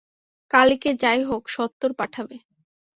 [0.51, 2.37] কালীকে যাই হোক সত্বর পাঠাবে।